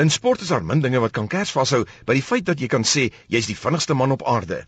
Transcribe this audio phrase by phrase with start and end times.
[0.00, 2.68] In sport is daar min dinge wat kan kers vashou by die feit dat jy
[2.72, 4.62] kan sê jy's die vinnigste man op aarde.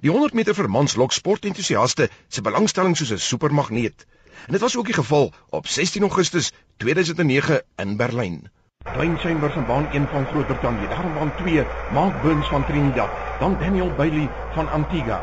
[0.00, 4.06] Die 100 meter vir mans lok sportentoesiaste se belangstelling soos 'n supermagneet.
[4.46, 8.48] En dit was ook die geval op 16 Augustus 2009 in Berlyn.
[8.92, 13.58] Klein Chambers in baan 1 van Groot-Brittanje, daarom baan 2 Mark Burns van Trinidad, dan
[13.60, 15.20] Daniel Bailey van Antigua.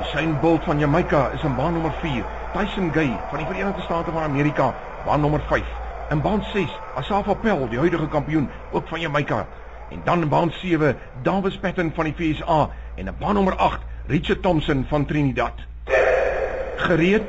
[0.00, 4.10] Usain Bolt van Jamaica is in baan nommer 4, Tyson Gay van die Verenigde State
[4.10, 4.74] van Amerika,
[5.04, 5.79] baan nommer 5.
[6.10, 9.46] In baan 6, Asafa Pell, die huidige kampioen, ook van Jamaica.
[9.90, 13.80] En dan in baan 7, Davis Patton van die VSA en in baan nommer 8,
[14.06, 15.54] Richard Thompson van Trinidad.
[16.76, 17.22] Gereed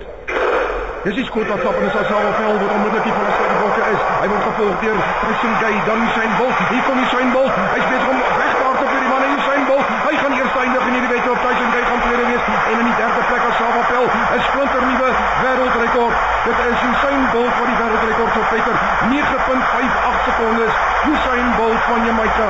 [1.02, 4.02] Dis die skoot wat van Sasawa vel word onmiddellik die van die bokke is.
[4.22, 6.60] Hy word gevolg deur Tyson Gay, dan Usain Bolt.
[6.70, 7.56] Hier kom Usain Bolt.
[7.72, 9.88] Hy's besig om wegkaart op hierdie man en Usain Bolt.
[10.04, 11.42] Hy gaan eers eindig in hierdie wedstryd.
[11.48, 14.86] Tyson Gay gaan tweede wees en in die derde plek as Sasawa vel 'n splinter
[14.92, 15.10] nuwe
[15.42, 16.16] wêreldrekord.
[16.46, 18.76] Dit is Usain Bolt wat die wêreldrekord so Peter
[19.12, 20.74] 9.58 sekondes.
[21.12, 22.50] Usain Bolt van Jamaica.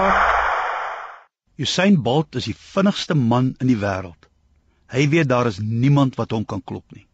[1.58, 4.28] Usain Bolt is die vinnigste man in die wêreld.
[4.94, 7.08] Hy weet daar is niemand wat hom kan klop nie.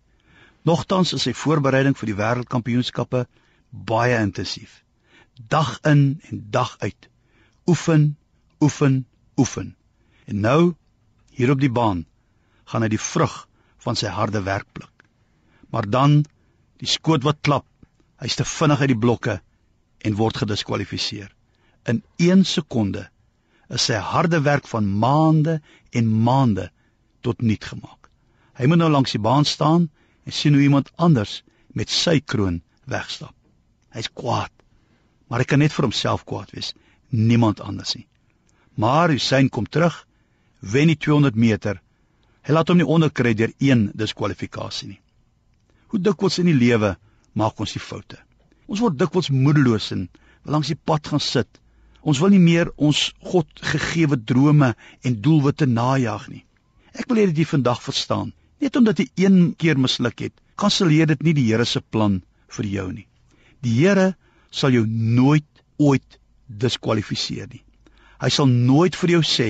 [0.68, 3.24] Nogtans is sy voorbereiding vir die wêreldkampioenskappe
[3.72, 4.82] baie intensief.
[5.48, 7.10] Dag in en dag uit.
[7.72, 8.18] Oefen,
[8.60, 9.06] oefen,
[9.40, 9.76] oefen.
[10.28, 10.76] En nou
[11.32, 12.04] hier op die baan
[12.68, 13.46] gaan hy die vrug
[13.86, 15.08] van sy harde werk pluk.
[15.72, 16.24] Maar dan
[16.84, 17.68] die skoot wat klap.
[18.20, 19.40] Hy's te vinnig uit die blokke
[20.06, 21.30] en word gediskwalifiseer.
[21.88, 23.08] In 1 sekonde
[23.74, 25.60] is sy harde werk van maande
[25.92, 26.70] en maande
[27.22, 28.10] tot niet gemaak.
[28.58, 29.90] Hy moet nou langs die baan staan
[30.26, 31.42] en sien hoe iemand anders
[31.76, 33.36] met sy kroon wegstap.
[33.94, 34.52] Hy's kwaad.
[35.28, 36.74] Maar hy kan net vir homself kwaad wees,
[37.10, 38.08] niemand anders nie.
[38.78, 39.96] Maar Hussein kom terug,
[40.60, 41.82] wen die 200 meter.
[42.48, 45.02] Hy laat hom nie onderkry deur een diskwalifikasie nie.
[45.92, 46.96] Hoe dikwels in die lewe
[47.38, 48.20] maak ons die foute.
[48.68, 50.08] Ons word dikwels moedeloos en
[50.46, 51.48] langs die pad gaan sit.
[52.02, 56.44] Ons wil nie meer ons God gegeewe drome en doelwitte najag nie.
[56.94, 58.34] Ek wil hê dat jy vandag verstaan
[58.64, 62.22] Net omdat jy een keer misluk het, kanselleer dit nie die Here se plan
[62.58, 63.06] vir jou nie.
[63.62, 64.16] Die Here
[64.52, 65.46] sal jou nooit
[65.78, 67.62] ooit diskwalifiseer nie.
[68.18, 69.50] Hy sal nooit vir jou sê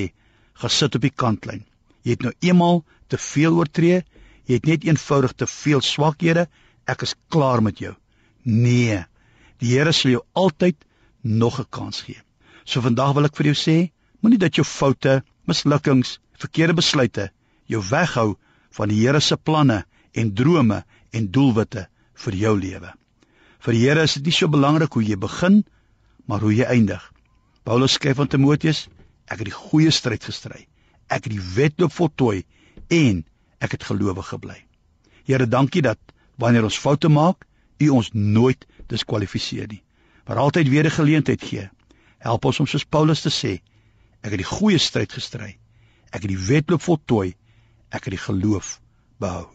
[0.59, 1.63] gesit op die kantlyn.
[2.03, 4.02] Jy het nou eenmal te veel oortree,
[4.47, 6.47] jy het net eenvoudig te veel swakhede,
[6.88, 7.94] ek is klaar met jou.
[8.47, 9.03] Nee.
[9.59, 10.78] Die Here sal jou altyd
[11.22, 12.22] nog 'n kans gee.
[12.63, 13.91] So vandag wil ek vir jou sê,
[14.22, 17.31] moenie dat jou foute, mislukkings, verkeerde besluite
[17.66, 18.38] jou weghou
[18.72, 22.94] van die Here se planne en drome en doelwitte vir jou lewe.
[23.59, 25.63] Vir die Here is dit nie so belangrik hoe jy begin,
[26.25, 27.13] maar hoe jy eindig.
[27.63, 28.88] Paulus skryf aan Timoteus:
[29.28, 30.68] Ek het die goeie stryd gestry.
[31.09, 32.46] Ek het die wedloop voltooi
[32.88, 33.25] en
[33.59, 34.63] ek het gelowig gebly.
[35.25, 36.00] Here, dankie dat
[36.38, 37.44] wanneer ons foute maak,
[37.80, 39.84] U ons nooit diskwalifiseer nie,
[40.26, 41.70] maar altyd weer 'n geleentheid gee.
[42.18, 43.62] Help ons om soos Paulus te sê:
[44.22, 45.58] Ek het die goeie stryd gestry.
[46.12, 47.36] Ek het die wedloop voltooi
[47.90, 48.78] ek het die geloof
[49.22, 49.48] behou